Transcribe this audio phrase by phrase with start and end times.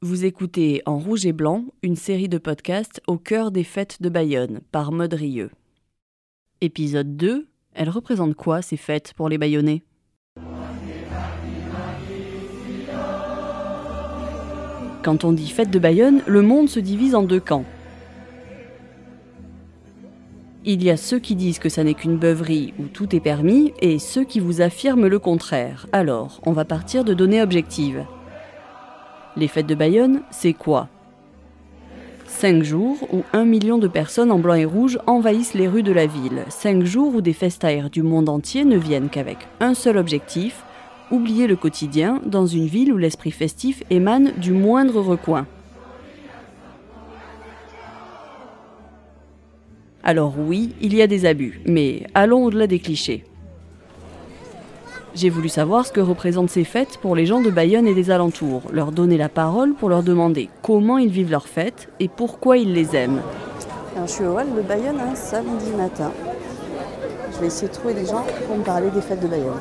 [0.00, 4.08] Vous écoutez En Rouge et Blanc, une série de podcasts au cœur des fêtes de
[4.08, 5.50] Bayonne par Maud Rieux.
[6.60, 9.82] Épisode 2 Elles représentent quoi ces fêtes pour les Bayonnais?
[15.02, 17.64] Quand on dit fête de Bayonne, le monde se divise en deux camps.
[20.64, 23.72] Il y a ceux qui disent que ça n'est qu'une beuverie où tout est permis
[23.80, 25.88] et ceux qui vous affirment le contraire.
[25.90, 28.06] Alors, on va partir de données objectives.
[29.38, 30.88] Les fêtes de Bayonne, c'est quoi?
[32.26, 35.92] Cinq jours où un million de personnes en blanc et rouge envahissent les rues de
[35.92, 36.42] la ville.
[36.48, 40.64] Cinq jours où des festaires du monde entier ne viennent qu'avec un seul objectif,
[41.12, 45.46] oublier le quotidien dans une ville où l'esprit festif émane du moindre recoin.
[50.02, 53.24] Alors oui, il y a des abus, mais allons au-delà des clichés.
[55.18, 58.12] J'ai voulu savoir ce que représentent ces fêtes pour les gens de Bayonne et des
[58.12, 62.56] alentours, leur donner la parole pour leur demander comment ils vivent leurs fêtes et pourquoi
[62.56, 63.20] ils les aiment.
[63.96, 66.12] Alors, je suis au hall de Bayonne un samedi matin.
[67.32, 69.58] Je vais essayer de trouver des gens pour me parler des fêtes de Bayonne.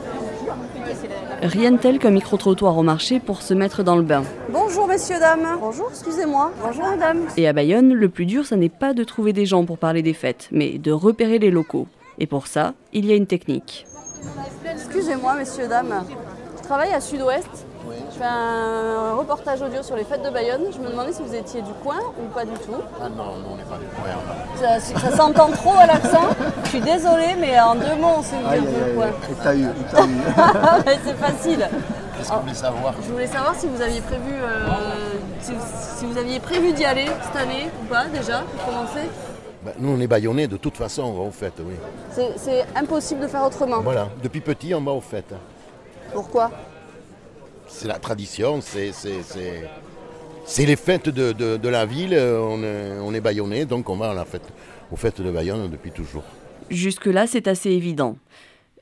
[1.42, 4.22] Rien de tel qu'un micro-trottoir au marché pour se mettre dans le bain.
[4.54, 5.58] Bonjour messieurs, dames.
[5.60, 6.52] Bonjour, excusez-moi.
[6.64, 7.22] Bonjour madame.
[7.36, 10.04] Et à Bayonne, le plus dur, ça n'est pas de trouver des gens pour parler
[10.04, 11.88] des fêtes, mais de repérer les locaux.
[12.20, 13.88] Et pour ça, il y a une technique.
[14.88, 15.94] Excusez-moi messieurs, dames.
[16.58, 17.50] Je travaille à Sud-Ouest.
[18.12, 20.62] Je fais un reportage audio sur les fêtes de Bayonne.
[20.74, 22.82] Je me demandais si vous étiez du coin ou pas du tout.
[23.02, 24.08] Ah non, nous, on n'est pas du coin.
[24.56, 26.30] Ça, ça s'entend trop à l'accent.
[26.64, 29.54] Je suis désolée, mais en deux mots, on sait vous dire du coin.
[29.54, 29.68] eu, eu.
[30.86, 31.68] Mais c'est facile.
[32.18, 34.68] Qu'est-ce que vous voulez savoir Je voulais savoir si vous aviez prévu, euh,
[35.42, 39.10] si vous aviez prévu d'y aller cette année ou pas déjà pour commencer.
[39.64, 41.74] Ben, Nous, on est baïonnés de toute façon, on va aux fêtes, oui.
[42.38, 43.82] C'est- impossible de faire autrement.
[43.82, 45.34] Voilà, depuis petit, on va aux fêtes.
[46.14, 46.52] Pourquoi?
[47.68, 49.68] C'est la tradition, c'est, c'est, c'est,
[50.46, 53.98] c'est les fêtes de, de- de la ville, on est, on est baïonnés, donc on
[53.98, 54.44] va à la fête,
[54.92, 56.24] aux fêtes de Bayonne depuis toujours.
[56.70, 58.16] Jusque-là, c'est assez évident.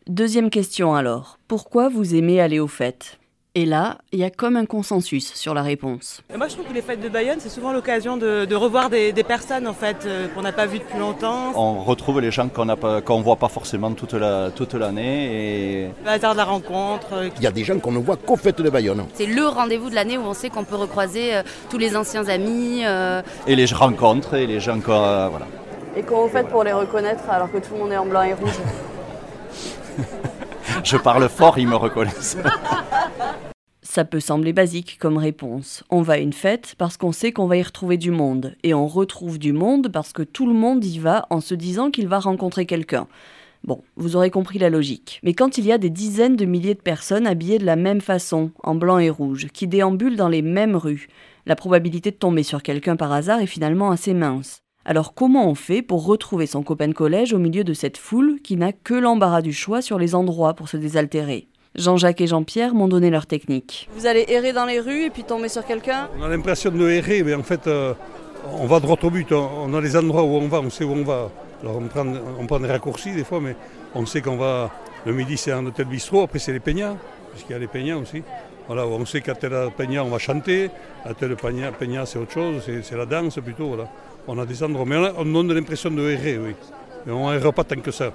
[0.07, 1.39] Deuxième question alors.
[1.47, 3.17] Pourquoi vous aimez aller aux fêtes
[3.57, 6.21] Et là, il y a comme un consensus sur la réponse.
[6.33, 8.89] Et Moi, je trouve que les fêtes de Bayonne, c'est souvent l'occasion de, de revoir
[8.89, 11.53] des, des personnes en fait euh, qu'on n'a pas vues depuis longtemps.
[11.55, 15.83] On retrouve les gens qu'on ne voit pas forcément toute la- toute l'année.
[15.85, 17.13] et Le hasard de la rencontre.
[17.13, 19.05] euh, Il y a des gens qu'on ne voit qu'aux fêtes de Bayonne.
[19.13, 22.27] C'est le rendez-vous de l'année où on sait qu'on peut recroiser euh, tous les anciens
[22.27, 22.81] amis.
[22.85, 24.91] euh, et les rencontres et les gens qu'on.
[24.91, 25.45] euh, voilà.
[25.95, 28.23] Et comment vous faites pour les reconnaître alors que tout le monde est en blanc
[28.23, 28.59] et rouge
[30.83, 32.35] Je parle fort, ils me reconnaissent.
[33.95, 35.85] Ça peut sembler basique comme réponse.
[35.89, 38.53] On va à une fête parce qu'on sait qu'on va y retrouver du monde.
[38.61, 41.91] Et on retrouve du monde parce que tout le monde y va en se disant
[41.91, 43.07] qu'il va rencontrer quelqu'un.
[43.63, 45.21] Bon, vous aurez compris la logique.
[45.23, 48.01] Mais quand il y a des dizaines de milliers de personnes habillées de la même
[48.01, 51.07] façon, en blanc et rouge, qui déambulent dans les mêmes rues,
[51.45, 54.59] la probabilité de tomber sur quelqu'un par hasard est finalement assez mince.
[54.83, 58.41] Alors comment on fait pour retrouver son copain de collège au milieu de cette foule
[58.43, 61.47] qui n'a que l'embarras du choix sur les endroits pour se désaltérer?
[61.77, 63.89] Jean-Jacques et Jean-Pierre m'ont donné leur technique.
[63.95, 66.09] Vous allez errer dans les rues et puis tomber sur quelqu'un?
[66.19, 67.93] On a l'impression de errer, mais en fait, euh,
[68.59, 69.31] on va droit au but.
[69.31, 71.29] On, a les endroits où on va, on sait où on va.
[71.61, 72.05] Alors on prend,
[72.39, 73.55] on prend des raccourcis des fois, mais
[73.93, 74.71] on sait qu'on va.
[75.05, 76.95] Le midi, c'est un hôtel bistrot, après, c'est les peignats,
[77.31, 78.23] puisqu'il y a les peignats aussi.
[78.67, 80.71] Voilà, on sait qu'à tel peigna, on va chanter,
[81.05, 83.67] à tel peigna, peigna, c'est autre chose, c'est c'est la danse plutôt.
[83.67, 83.87] Voilà.
[84.27, 86.55] On a des endroits, mais on, a- on donne l'impression de errer, oui.
[87.05, 88.11] Mais on n'erre pas tant que ça.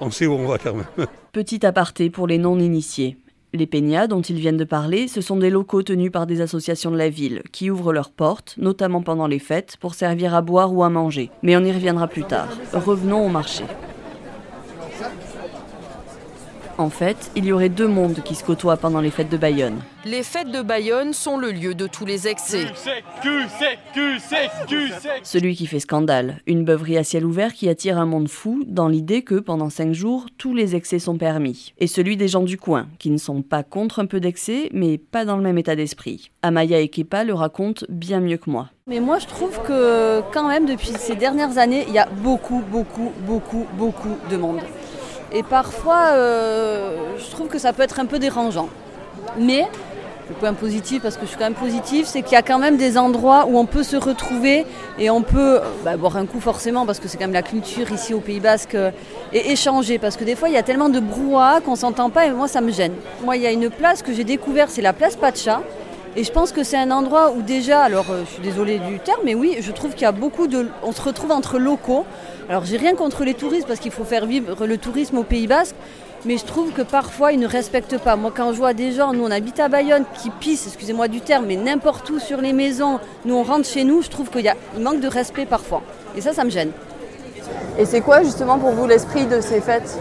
[0.00, 0.58] On sait où on va.
[1.32, 3.16] Petit aparté pour les non-initiés.
[3.54, 6.90] Les peignats dont ils viennent de parler, ce sont des locaux tenus par des associations
[6.90, 10.74] de la ville, qui ouvrent leurs portes, notamment pendant les fêtes, pour servir à boire
[10.74, 11.30] ou à manger.
[11.42, 12.48] Mais on y reviendra plus tard.
[12.74, 13.64] Revenons au marché.
[16.78, 19.80] En fait, il y aurait deux mondes qui se côtoient pendant les fêtes de Bayonne.
[20.04, 22.66] Les fêtes de Bayonne sont le lieu de tous les excès.
[25.24, 28.86] Celui qui fait scandale, une beuverie à ciel ouvert qui attire un monde fou dans
[28.86, 31.74] l'idée que pendant cinq jours, tous les excès sont permis.
[31.78, 34.98] Et celui des gens du coin, qui ne sont pas contre un peu d'excès, mais
[34.98, 36.30] pas dans le même état d'esprit.
[36.42, 38.68] Amaya et Kepa le racontent bien mieux que moi.
[38.86, 42.62] Mais moi, je trouve que quand même, depuis ces dernières années, il y a beaucoup,
[42.70, 44.60] beaucoup, beaucoup, beaucoup de monde.
[45.32, 48.68] Et parfois, euh, je trouve que ça peut être un peu dérangeant.
[49.38, 49.66] Mais
[50.28, 52.58] le point positif, parce que je suis quand même positif, c'est qu'il y a quand
[52.58, 54.66] même des endroits où on peut se retrouver
[54.98, 57.42] et on peut euh, bah, boire un coup forcément, parce que c'est quand même la
[57.42, 58.90] culture ici au Pays Basque, euh,
[59.32, 59.98] et échanger.
[59.98, 62.48] Parce que des fois, il y a tellement de brouhaha qu'on s'entend pas et moi,
[62.48, 62.94] ça me gêne.
[63.22, 65.60] Moi, il y a une place que j'ai découverte, c'est la place Pacha.
[66.16, 69.20] Et je pense que c'est un endroit où déjà, alors je suis désolée du terme,
[69.24, 70.68] mais oui, je trouve qu'il y a beaucoup de...
[70.82, 72.06] On se retrouve entre locaux.
[72.48, 75.46] Alors j'ai rien contre les touristes parce qu'il faut faire vivre le tourisme au Pays
[75.46, 75.74] Basque.
[76.24, 78.16] mais je trouve que parfois ils ne respectent pas.
[78.16, 81.20] Moi, quand je vois des gens, nous on habite à Bayonne, qui pissent, excusez-moi du
[81.20, 84.40] terme, mais n'importe où sur les maisons, nous on rentre chez nous, je trouve qu'il
[84.44, 85.82] y a, il manque de respect parfois.
[86.16, 86.70] Et ça, ça me gêne.
[87.78, 89.98] Et c'est quoi justement pour vous l'esprit de ces fêtes?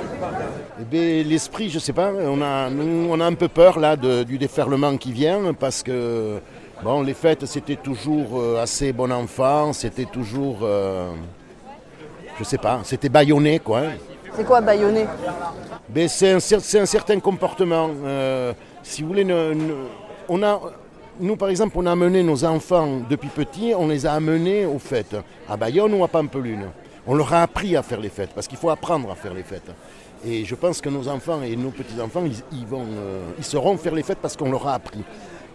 [0.81, 3.95] Eh bien, l'esprit, je sais pas, on a, nous, on a un peu peur là
[3.95, 6.39] de- du déferlement qui vient parce que
[6.83, 11.09] bon, les fêtes c'était toujours euh, assez bon enfant, c'était toujours, euh,
[12.39, 13.79] je sais pas, c'était bâillonné quoi.
[13.79, 13.91] hein.
[14.35, 15.05] C'est quoi baïonner
[15.89, 17.89] Ben, c'est un, cer- c'est un certain comportement.
[18.05, 18.53] euh,
[18.83, 19.73] si vous voulez, ne- ne-
[20.29, 20.59] on a,
[21.19, 24.77] nous par exemple, on a amené nos enfants depuis petits, on les a amenés aux
[24.79, 25.15] fêtes,
[25.49, 26.67] à Bayonne ou à Pampelune.
[27.07, 29.43] On leur a appris à faire les fêtes, parce qu'il faut apprendre à faire les
[29.43, 29.71] fêtes.
[30.25, 33.77] Et je pense que nos enfants et nos petits-enfants, ils, ils vont, euh, ils sauront
[33.77, 35.03] faire les fêtes parce qu'on leur a appris.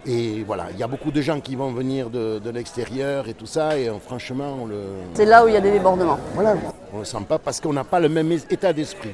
[0.05, 3.33] Et voilà, il y a beaucoup de gens qui vont venir de, de l'extérieur et
[3.33, 4.83] tout ça, et euh, franchement, on le,
[5.13, 6.19] C'est là où il y a des débordements.
[6.33, 6.55] voilà,
[6.91, 9.13] on ne le sent pas parce qu'on n'a pas le même état d'esprit.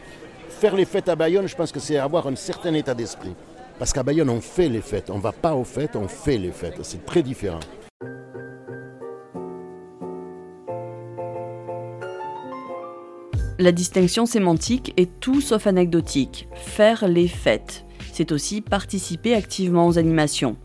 [0.50, 3.36] Faire les fêtes à Bayonne, je pense que c'est avoir un certain état d'esprit.
[3.78, 5.10] Parce qu'à Bayonne, on fait les fêtes.
[5.10, 6.76] On ne va pas aux fêtes, on fait les fêtes.
[6.82, 7.62] C'est très différent.
[13.58, 16.48] La distinction sémantique est tout sauf anecdotique.
[16.56, 17.86] Faire les fêtes,
[18.20, 20.58] c'est aussi participer activement aux animations.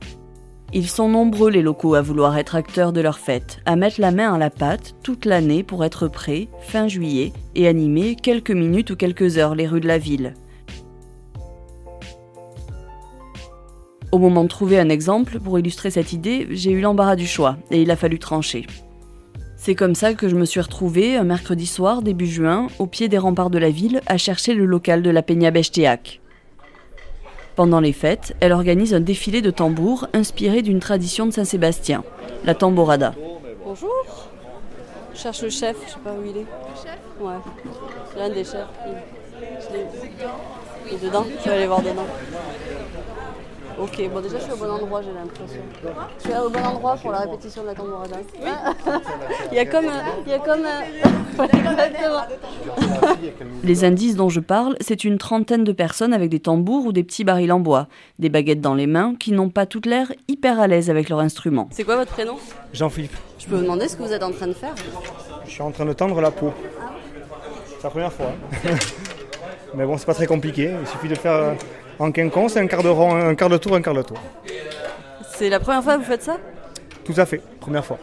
[0.73, 4.11] Ils sont nombreux les locaux à vouloir être acteurs de leurs fêtes, à mettre la
[4.11, 8.91] main à la pâte toute l'année pour être prêts, fin juillet, et animer quelques minutes
[8.91, 10.35] ou quelques heures les rues de la ville.
[14.11, 17.57] Au moment de trouver un exemple pour illustrer cette idée, j'ai eu l'embarras du choix,
[17.71, 18.67] et il a fallu trancher.
[19.55, 23.07] C'est comme ça que je me suis retrouvée un mercredi soir, début juin, au pied
[23.07, 26.21] des remparts de la ville, à chercher le local de la Peña Bechtéac.
[27.57, 32.03] Pendant les fêtes, elle organise un défilé de tambours inspiré d'une tradition de Saint-Sébastien,
[32.45, 33.15] la tamborada.
[33.65, 33.91] Bonjour.
[35.15, 36.41] Je cherche le chef, je sais pas où il est.
[36.41, 36.47] Le
[36.83, 36.99] chef?
[37.21, 37.35] Ouais.
[38.19, 38.67] L'un des chefs.
[38.87, 38.93] Il,
[39.69, 39.87] je l'ai-
[40.91, 42.07] il est dedans Je vais aller voir dedans.
[43.81, 45.61] Ok, bon déjà je suis au bon endroit j'ai l'impression.
[46.19, 48.17] Je suis au bon endroit pour la répétition de la tambourada.
[49.51, 50.03] il y a comme un...
[50.25, 50.63] Il y a comme.
[53.65, 57.03] Les indices dont je parle, c'est une trentaine de personnes avec des tambours ou des
[57.03, 57.89] petits barils en bois,
[58.21, 61.19] des baguettes dans les mains, qui n'ont pas toutes l'air hyper à l'aise avec leur
[61.19, 61.69] instrument.
[61.73, 62.37] C'est quoi votre prénom?
[62.73, 64.75] Jean-Philippe, Je peux vous demander ce que vous êtes en train de faire?
[65.45, 66.53] Je suis en train de tendre la peau.
[67.79, 68.27] C'est la première fois.
[68.53, 68.69] hein.
[69.75, 70.73] Mais bon, c'est pas très compliqué.
[70.81, 71.57] Il suffit de faire
[71.99, 74.19] en quinconce, un quart de rond, un quart de tour, un quart de tour.
[75.37, 76.37] C'est la première fois que vous faites ça?
[77.05, 77.99] Tout à fait, première fois.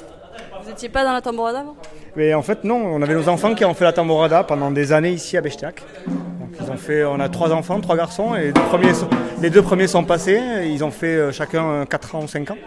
[0.63, 1.75] Vous étiez pas dans la tambourada avant?
[2.15, 4.91] Mais en fait, non, on avait nos enfants qui ont fait la tamborada pendant des
[4.91, 5.81] années ici à Bechtiac.
[6.07, 9.09] Donc, ils ont fait, on a trois enfants, trois garçons, et les deux premiers, sont-
[9.41, 10.39] les deux premiers sont passés.
[10.65, 12.57] Ils ont fait euh, chacun 4 ans ou 5 ans.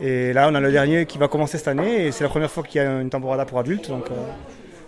[0.00, 2.50] Et là, on a le dernier qui va commencer cette année, et c'est la première
[2.50, 4.14] fois qu'il y a une tamborada pour adultes, donc euh,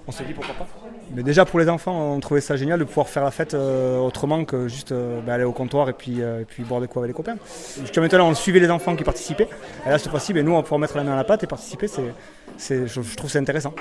[0.07, 0.67] on s'est dit pourquoi pas.
[1.13, 3.99] Mais déjà pour les enfants, on trouvait ça génial de pouvoir faire la fête euh,
[3.99, 6.87] autrement que juste euh, bah, aller au comptoir et puis, euh, et puis boire des
[6.87, 7.37] coups avec les copains.
[7.81, 9.49] Jusqu'à maintenant, on suivait les enfants qui participaient.
[9.87, 11.43] Et là, cette fois-ci, ben, nous, on va pouvoir mettre la main à la pâte
[11.43, 11.89] et participer.
[11.89, 12.15] C'est,
[12.57, 13.75] c'est, je, je trouve que c'est intéressant.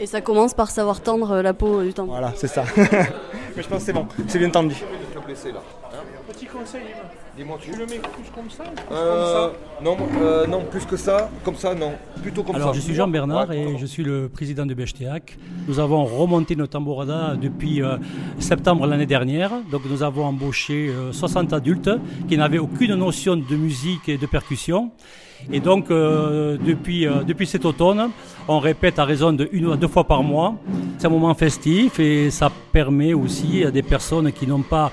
[0.00, 2.14] Et ça commence par savoir tendre la peau du tambour.
[2.14, 2.64] Voilà, c'est ça.
[2.76, 4.74] Mais je pense que c'est bon, c'est bien tendu.
[6.26, 6.82] Petit conseil,
[7.36, 9.48] tu le mets plus comme ça euh,
[9.82, 11.92] Non, euh, non, plus que ça, comme ça, non.
[12.22, 12.74] Plutôt comme Alors, ça.
[12.74, 13.58] je suis Jean Bernard Ouais.
[13.58, 15.36] et je suis le président de Bechtéac.
[15.66, 17.96] Nous avons remonté notre tambourada depuis euh,
[18.38, 19.50] septembre l'année dernière.
[19.70, 21.90] Donc, nous avons embauché euh, 60 adultes
[22.28, 24.92] qui n'avaient aucune notion de musique et de percussion.
[25.52, 28.10] Et donc, euh, depuis, euh, depuis cet automne,
[28.48, 30.54] on répète à raison de une à deux fois par mois.
[30.98, 34.90] C'est un moment festif et ça permet aussi à des personnes qui n'ont pas,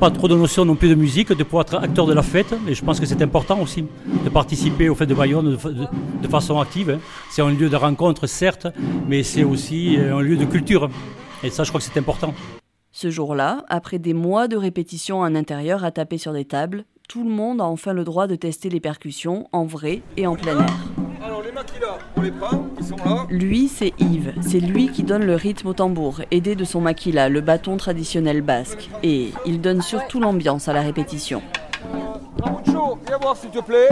[0.00, 2.54] pas trop de notion non plus de musique de pouvoir être acteurs de la fête.
[2.68, 3.84] Et je pense que c'est important aussi
[4.24, 5.56] de participer aux fêtes de Bayonne de,
[6.22, 6.90] de- façon active.
[6.90, 6.98] hein.
[7.30, 8.66] C'est un lieu de rencontre, certes,
[9.08, 10.88] mais c'est aussi euh, un lieu de culture.
[11.44, 12.32] Et ça, je crois que c'est important.
[12.92, 17.24] Ce jour-là, après des mois de répétitions en intérieur à taper sur des tables, tout
[17.24, 20.58] le monde a enfin le droit de tester les percussions en vrai et en plein
[20.58, 20.76] air.
[21.22, 23.26] Alors, les maquillas, on les prend, ils sont là.
[23.28, 24.32] Lui, c'est Yves.
[24.40, 28.40] C'est lui qui donne le rythme au tambour, aidé de son maquila, le bâton traditionnel
[28.40, 28.88] basque.
[29.02, 31.42] Et il donne surtout l'ambiance à la répétition.
[32.42, 33.90] Ramuncho, viens voir s'il te plaît.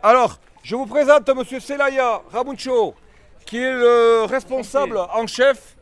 [0.00, 2.94] Alors, je vous présente Monsieur Selaya Ramuncho,
[3.46, 5.76] qui est le responsable en chef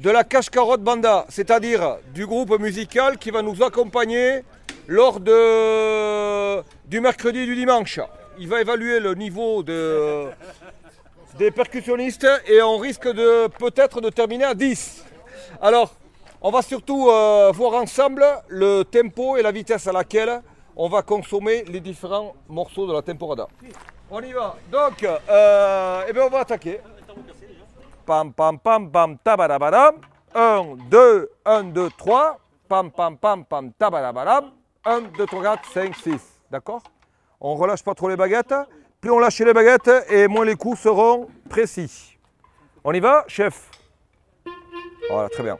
[0.00, 4.42] de la Cache Carotte Banda, c'est-à-dire du groupe musical qui va nous accompagner
[4.86, 8.00] lors de, du mercredi et du dimanche.
[8.38, 10.26] Il va évaluer le niveau de,
[11.38, 15.04] des percussionnistes et on risque de peut-être de terminer à 10.
[15.60, 15.94] Alors,
[16.40, 20.42] on va surtout euh, voir ensemble le tempo et la vitesse à laquelle
[20.76, 23.48] on va consommer les différents morceaux de la temporada.
[24.10, 24.56] On y va.
[24.70, 26.80] Donc, euh, eh bien, on va attaquer.
[28.04, 29.96] Pam pam pam pam tabadabadam.
[30.34, 32.38] 1, 2, 1, 2, 3.
[32.68, 34.50] pam, pam, pam, pam, tabalabalam.
[34.86, 36.12] 1, 2, 3, 4, 5, 6.
[36.48, 36.80] D'accord?
[37.40, 38.54] On relâche pas trop les baguettes.
[39.00, 42.16] Plus on lâche les baguettes et moins les coups seront précis.
[42.84, 43.68] On y va, chef?
[45.10, 45.58] Voilà, très bien.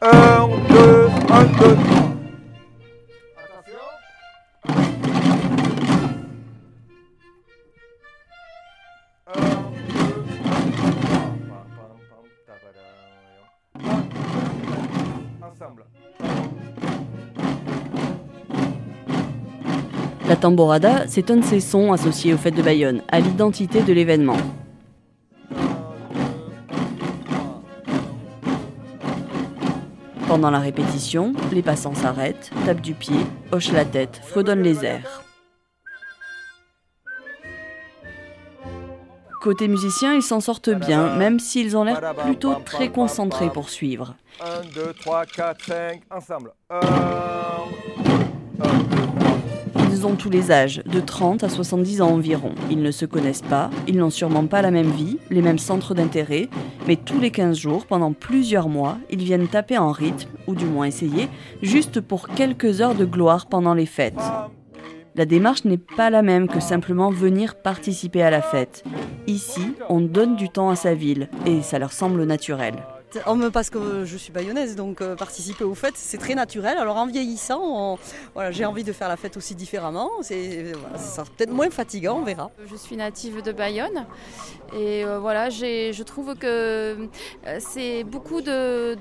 [0.00, 2.07] 1, 2, 1, 2, 3.
[20.38, 24.36] Tamborada, c'est un de ces sons associés au fête de Bayonne, à l'identité de l'événement.
[30.26, 33.18] Pendant la répétition, les passants s'arrêtent, tapent du pied,
[33.50, 35.22] hochent la tête, fredonnent les airs.
[39.40, 44.16] Côté musicien, ils s'en sortent bien, même s'ils ont l'air plutôt très concentrés pour suivre.
[44.40, 46.52] 1, 2, 3, 4, 5, ensemble.
[46.70, 47.37] 1,
[49.98, 52.52] Ils ont tous les âges, de 30 à 70 ans environ.
[52.70, 55.92] Ils ne se connaissent pas, ils n'ont sûrement pas la même vie, les mêmes centres
[55.92, 56.48] d'intérêt,
[56.86, 60.66] mais tous les 15 jours, pendant plusieurs mois, ils viennent taper en rythme, ou du
[60.66, 61.28] moins essayer,
[61.62, 64.22] juste pour quelques heures de gloire pendant les fêtes.
[65.16, 68.84] La démarche n'est pas la même que simplement venir participer à la fête.
[69.26, 72.74] Ici, on donne du temps à sa ville, et ça leur semble naturel.
[73.52, 76.76] Parce que je suis bayonnaise, donc euh, participer aux fêtes, c'est très naturel.
[76.78, 77.98] Alors en vieillissant,
[78.34, 80.10] voilà, j'ai envie de faire la fête aussi différemment.
[80.22, 80.72] C'est
[81.36, 82.50] peut-être moins fatigant, on verra.
[82.70, 84.06] Je suis native de Bayonne
[84.74, 87.06] et euh, voilà, je trouve que euh,
[87.60, 88.96] c'est beaucoup de.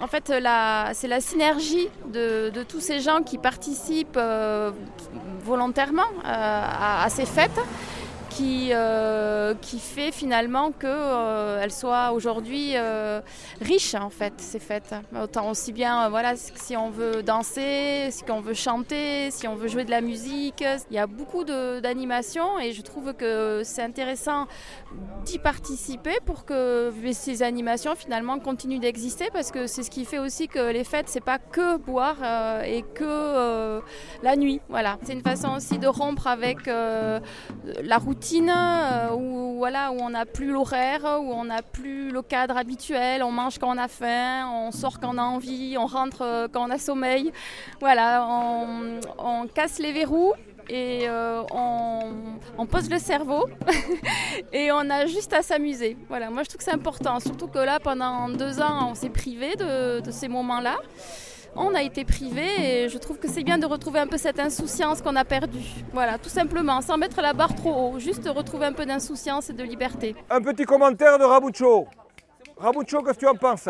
[0.00, 4.18] En fait, la- c'est la synergie de, tous ces gens qui participent
[5.44, 7.50] volontairement à ces fêtes.
[8.38, 13.20] Qui, euh, qui fait finalement qu'elles soient aujourd'hui euh,
[13.60, 14.94] riches en fait ces fêtes.
[15.20, 19.56] Autant aussi bien euh, voilà si on veut danser, si on veut chanter, si on
[19.56, 20.62] veut jouer de la musique.
[20.88, 24.46] Il y a beaucoup d'animations et je trouve que c'est intéressant
[25.24, 30.20] d'y participer pour que ces animations finalement continuent d'exister parce que c'est ce qui fait
[30.20, 33.80] aussi que les fêtes c'est pas que boire euh, et que euh,
[34.22, 34.60] la nuit.
[34.68, 37.18] Voilà, c'est une façon aussi de rompre avec euh,
[37.82, 42.22] la routine euh, où voilà où on n'a plus l'horaire, où on n'a plus le
[42.22, 45.86] cadre habituel, on mange quand on a faim, on sort quand on a envie, on
[45.86, 47.32] rentre euh, quand on a sommeil.
[47.80, 48.26] Voilà,
[49.18, 50.34] on, casse les verrous
[50.68, 51.42] et euh,
[52.58, 53.48] on, pose le cerveau
[54.52, 55.96] et on a juste à s'amuser.
[56.08, 59.10] Voilà, moi je trouve que c'est important, surtout que là pendant deux ans on s'est
[59.10, 60.76] privé de ces moments-là.
[61.56, 64.38] On a été privé et je trouve que c'est bien de retrouver un peu cette
[64.38, 65.66] insouciance qu'on a perdue.
[65.92, 69.52] Voilà, tout simplement, sans mettre la barre trop haut, juste retrouver un peu d'insouciance et
[69.52, 70.14] de liberté.
[70.30, 71.88] Un petit commentaire de Rabucho.
[72.56, 73.68] Rabucho, qu'est-ce que tu en penses?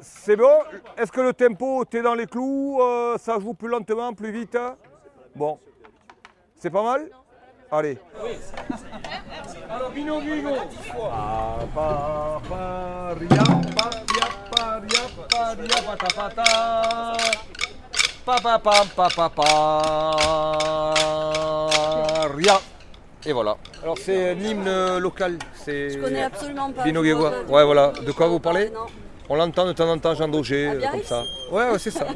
[0.00, 0.60] C'est bon?
[0.96, 4.56] Est-ce que le tempo, t'es dans les clous euh, Ça joue plus lentement, plus vite?
[5.36, 5.58] Bon.
[6.56, 7.10] C'est pas mal?
[7.70, 7.98] Allez.
[9.68, 9.92] Alors,
[23.26, 23.56] Et voilà.
[23.82, 25.38] Alors c'est un hymne local.
[25.66, 26.84] Je connais absolument pas.
[27.48, 27.92] Ouais, voilà.
[28.06, 28.70] De quoi vous parlez.
[29.28, 30.80] On l'entend de temps en temps, Jean Daugé, euh.
[31.52, 32.06] Ouais, ouais, c'est ça.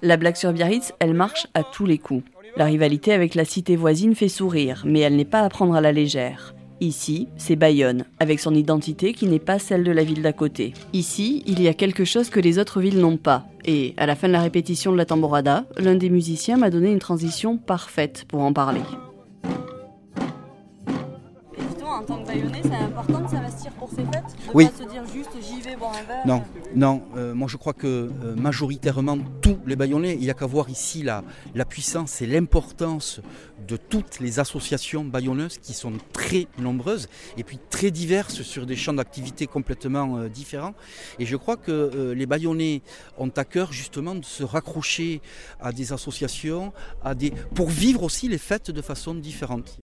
[0.00, 2.24] La blague sur Biarritz, elle marche à tous les coups.
[2.56, 5.80] La rivalité avec la cité voisine fait sourire, mais elle n'est pas à prendre à
[5.80, 6.54] la légère.
[6.82, 10.74] Ici, c'est Bayonne, avec son identité qui n'est pas celle de la ville d'à côté.
[10.92, 13.46] Ici, il y a quelque chose que les autres villes n'ont pas.
[13.64, 16.90] Et à la fin de la répétition de la tamborada, l'un des musiciens m'a donné
[16.90, 18.80] une transition parfaite pour en parler.
[22.02, 24.24] En tant que bayonnais, c'est important de s'investir pour ces fêtes?
[24.24, 24.66] De Oui.
[24.66, 26.42] pas se dire juste j'y vais boire un verre Non,
[26.74, 27.02] non.
[27.16, 30.68] euh, moi je crois que euh, majoritairement tous les Bayonnais, il n'y a qu'à voir
[30.68, 31.22] ici la,
[31.54, 33.20] la puissance et l'importance
[33.68, 38.74] de toutes les associations bayonneuses qui sont très nombreuses et puis très diverses sur des
[38.74, 40.74] champs d'activité complètement euh, différents.
[41.20, 42.82] Et je crois que les Bayonnais
[43.16, 45.20] ont à cœur justement de se raccrocher
[45.60, 46.72] à des associations,
[47.04, 49.78] à des pour vivre aussi les fêtes de façon différente.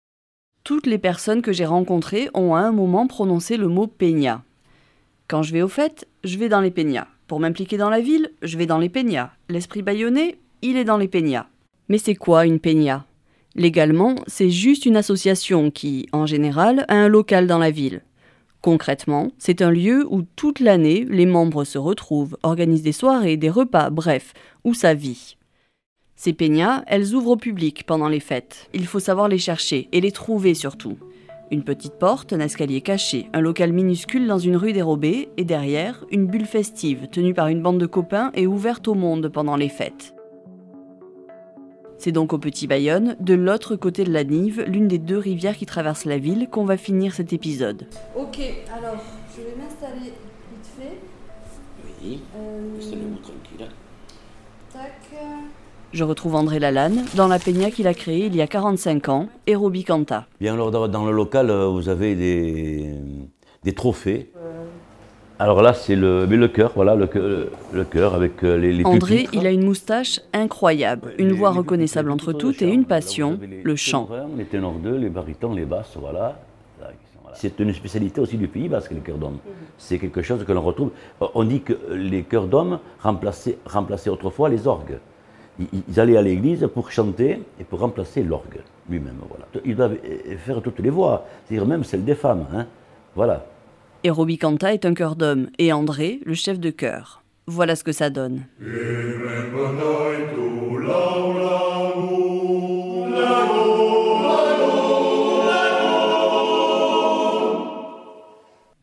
[0.66, 4.44] Toutes les personnes que j'ai rencontrées ont à un moment prononcé le mot peña.
[5.28, 7.06] Quand je vais aux fêtes, je vais dans les peñas.
[7.28, 9.30] Pour m'impliquer dans la ville, je vais dans les peñas.
[9.48, 11.46] L'esprit bayonnais, il est dans les peñas.
[11.88, 13.06] Mais c'est quoi une peña?
[13.54, 18.02] Légalement, c'est juste une association qui, en général, a un local dans la ville.
[18.62, 23.52] Concrètement, c'est un lieu où toute l'année, les membres se retrouvent, organisent des soirées, des
[23.52, 25.38] repas, bref, où ça vit.
[26.16, 28.70] Ces peñas, elles ouvrent au public pendant les fêtes.
[28.74, 30.98] Il faut savoir les chercher et les trouver surtout.
[31.52, 36.04] Une petite porte, un escalier caché, un local minuscule dans une rue dérobée, et derrière,
[36.10, 39.70] une bulle festive tenue par une bande de copains et ouverte au monde pendant les
[39.70, 40.16] fêtes.
[41.98, 45.56] C'est donc au Petit Bayonne, de l'autre côté de la Nive, l'une des deux rivières
[45.56, 47.88] qui traversent la ville, qu'on va finir cet épisode.
[48.16, 48.40] Ok,
[48.74, 48.98] alors
[49.36, 50.98] je vais m'installer vite fait.
[52.04, 53.68] Oui, Euh, installez-vous tranquille.
[54.74, 54.92] tac.
[55.94, 59.28] Je retrouve André Lalanne dans la peña qu'il a créée il y a 45 ans,
[59.48, 60.26] Aerobi Canta.
[60.42, 62.90] Bien, alors dans- le local, euh, vous avez des,
[63.64, 64.32] des trophées.
[65.38, 68.72] Alors là, c'est le, mais le cœur, voilà, le, cœur- le cœur avec euh, les,
[68.72, 69.34] les André, pupitres.
[69.34, 73.76] il a une moustache incroyable, une voix Les- reconnaissable entre toutes et une passion, le
[73.76, 74.08] chant.
[74.38, 76.40] Les ténors 2, les barytons, les basses, voilà.
[77.38, 79.40] C'est une spécialité aussi du Pays Basque, les chœurs d'hommes.
[79.78, 80.92] C'est quelque chose que l'on retrouve.
[81.22, 85.00] Euh, On dit que les chœurs d'hommes remplaçaient, remplaçaient autrefois les orgues.
[85.60, 88.60] Ils, allaient à l'église pour chanter et pour remplacer l'orgue
[88.90, 89.16] lui-même.
[89.30, 89.46] Voilà.
[89.66, 92.46] Ils doivent euh, faire toutes les voix, c'est-à-dire même celles des femmes.
[92.54, 92.66] hein.
[93.16, 93.46] Voilà.
[94.04, 97.24] Aerobi Canta est un chœur d'homme et André, le chef de chœur.
[97.48, 98.44] Voilà ce que ça donne.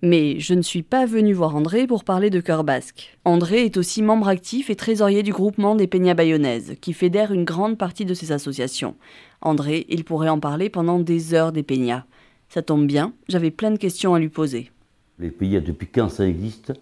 [0.05, 3.17] Mais je ne suis pas venu voir André pour parler de chœur basque.
[3.25, 7.45] André est aussi membre actif et trésorier du groupement des Peñas Bayonnaises, qui fédère une
[7.45, 8.97] grande partie de ces associations.
[9.43, 12.05] André, il pourrait en parler pendant des heures des Peñas.
[12.49, 14.73] Ça tombe bien, j'avais plein de questions à lui poser.
[15.21, 16.73] Les pays, depuis quand ça existe?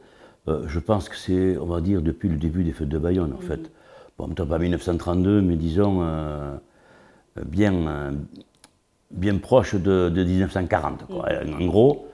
[0.48, 3.34] Euh, Je pense que c'est, on va dire, depuis le début des fêtes de Bayonne,
[3.34, 3.70] en fait.
[4.16, 6.56] Bon, peut-être pas 1932, mais disons euh,
[7.44, 8.12] bien, euh,
[9.10, 12.06] bien proche de, de 1940, quoi, en gros.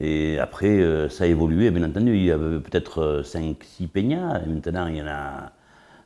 [0.00, 2.16] Et après, euh, ça a évolué, bien entendu.
[2.16, 5.52] Il y avait peut-être 5-6 peignas, et maintenant il y en a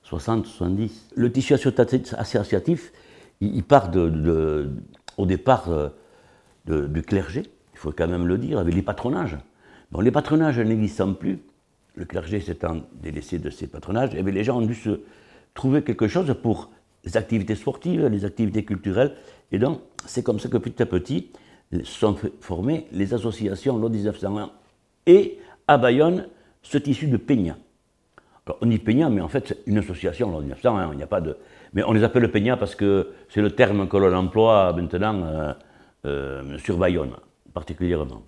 [0.02, 1.10] 60, 70.
[1.16, 2.92] Le tissu associatif,
[3.40, 3.90] il, part
[5.16, 9.38] au départ euh, du clergé, il faut quand même le dire, avec les patronages.
[9.90, 11.38] Bon, les patronages n'existant plus,
[11.94, 15.00] le clergé s'étant délaissé de ces patronages, eh bien, les gens ont dû se
[15.54, 16.70] trouver quelque chose pour
[17.04, 19.14] les activités sportives, les activités culturelles.
[19.50, 21.30] Et donc, c'est comme ça que petit à petit
[21.84, 24.50] sont formées les associations lors 1901
[25.06, 26.26] et à Bayonne,
[26.62, 27.56] ce tissu de peña.
[28.46, 31.06] Alors, on dit peña, mais en fait, c'est une association lors 1901, il n'y a
[31.06, 31.36] pas de...
[31.74, 35.52] Mais on les appelle peña parce que c'est le terme que l'on emploie maintenant euh,
[36.06, 37.12] euh, sur Bayonne,
[37.52, 38.22] particulièrement.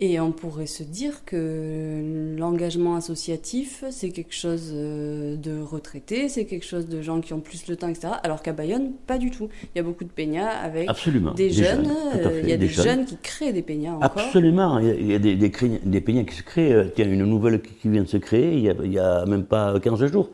[0.00, 6.46] Et on pourrait se dire que l'engagement associatif, c'est quelque chose euh, de retraités, c'est
[6.46, 8.08] quelque chose de gens qui ont plus le temps, etc.
[8.24, 9.48] Alors qu'à Bayonne, pas du tout.
[9.74, 11.88] Il y a beaucoup de peñas avec Absolument, des, des jeunes.
[12.16, 12.84] euh, il y a des des, jeunes.
[12.84, 14.10] jeunes qui créent des peñas encore.
[14.24, 16.72] Absolument, il y a, il y a des, des, peñas qui se créent.
[16.72, 19.24] Euh, Tiens, une nouvelle qui vient de se créer, il y a, il y a
[19.26, 20.28] même pas 15 jours.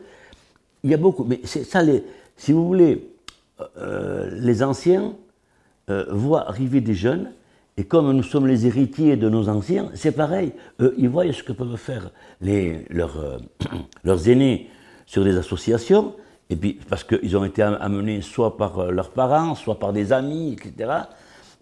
[0.83, 2.03] Il y a beaucoup, mais ça, les,
[2.35, 3.07] si vous voulez,
[3.77, 5.13] euh, les anciens
[5.91, 7.31] euh, voient arriver des jeunes,
[7.77, 10.51] et comme nous sommes les héritiers de nos anciens, c'est pareil.
[10.79, 13.37] Eux, ils voient ce que peuvent faire les, leurs, euh,
[14.03, 14.69] leurs aînés
[15.05, 16.15] sur des associations,
[16.49, 19.93] et puis parce qu'ils ont été am- amenés soit par euh, leurs parents, soit par
[19.93, 20.91] des amis, etc.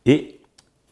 [0.05, 0.39] Et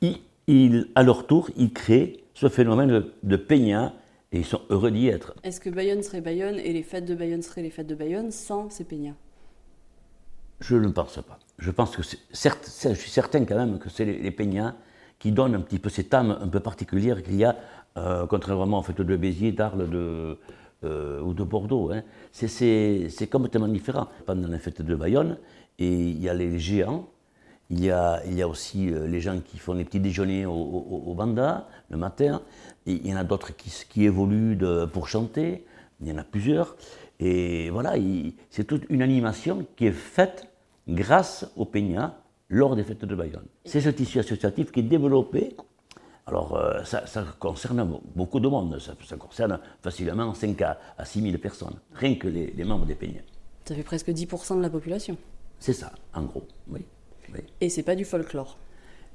[0.01, 3.93] ils, ils, à leur tour, ils créent ce phénomène de, de peña,
[4.31, 5.33] et ils sont heureux d'y être.
[5.43, 8.29] Est-ce que Bayonne serait Bayonne et les fêtes de Bayonne seraient les fêtes de Bayonne
[8.31, 9.13] sans ces peñas
[10.59, 11.39] Je ne pense pas.
[11.57, 12.01] Je pense que,
[12.31, 14.75] certes, je suis certain quand même que c'est les, les peñas
[15.19, 17.55] qui donnent un petit peu cette âme un peu particulière qu'il y a,
[17.97, 19.87] euh, contrairement aux fêtes de Béziers, d'Arles
[20.83, 21.91] euh, ou de Bordeaux.
[21.91, 22.03] hein.
[22.31, 24.07] C'est- complètement différent.
[24.25, 25.37] Pendant les fêtes de Bayonne,
[25.79, 27.07] et il y a les géants,
[27.69, 30.45] il y a, il y a aussi euh, les gens qui font les petits déjeuners
[30.45, 32.41] au, au, Banda le matin.
[32.85, 34.57] Il y en a d'autres qui, évoluent
[34.93, 35.65] pour chanter.
[35.99, 36.75] Il y en a plusieurs.
[37.19, 40.47] Et voilà, il- c'est toute une animation qui est faite
[40.87, 42.15] grâce au Peña
[42.49, 43.45] lors des fêtes de Bayonne.
[43.65, 45.55] C'est ce tissu associatif qui est développé.
[46.25, 48.77] Alors, euh, ça, ça concerne beaucoup de monde.
[48.79, 52.85] Ça, ça concerne facilement 5 à, à 6 000 personnes, rien que les, les membres
[52.85, 53.21] des Peñas.
[53.65, 55.17] Ça fait presque 10% de la population.
[55.59, 56.43] C'est ça, en gros.
[56.69, 56.85] Oui.
[57.33, 57.39] oui.
[57.61, 58.57] Et c'est pas du folklore.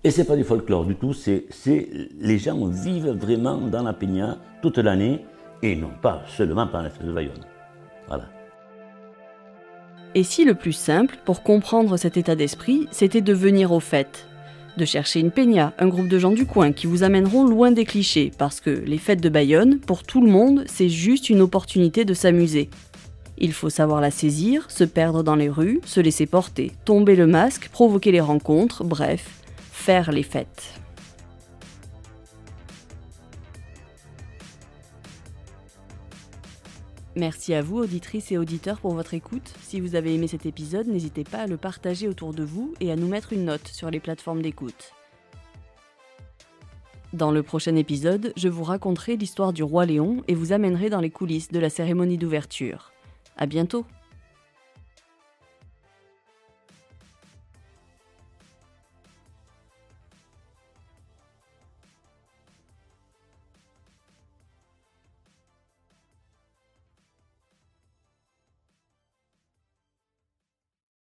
[0.05, 3.93] Et c'est pas du folklore du tout, c'est c'est- les gens vivent vraiment dans la
[3.93, 5.25] Peña toute l'année
[5.63, 7.45] et non pas seulement pendant la fête de Bayonne.
[8.09, 8.25] Voilà.
[10.15, 14.27] Et si le plus simple, pour comprendre cet état d'esprit, c'était de venir aux fêtes
[14.77, 17.87] De chercher une peña, un groupe de gens du coin qui vous amèneront loin des
[17.87, 22.05] clichés, parce que les fêtes de Bayonne, pour tout le monde, c'est juste une opportunité
[22.05, 22.69] de s'amuser.
[23.39, 27.27] Il faut savoir la saisir, se perdre dans les rues, se laisser porter, tomber le
[27.27, 29.41] masque, provoquer les rencontres, bref,
[29.73, 30.82] faire les fêtes.
[37.15, 39.53] Merci à vous, auditrices et auditeurs, pour votre écoute.
[39.63, 42.91] Si vous avez aimé cet épisode, n'hésitez pas à le partager autour de vous et
[42.91, 44.93] à nous mettre une note sur les plateformes d'écoute.
[47.13, 51.01] Dans le prochain épisode, je vous raconterai l'histoire du roi Léon et vous amènerai dans
[51.01, 52.93] les coulisses de la cérémonie d'ouverture.
[53.37, 53.85] À bientôt!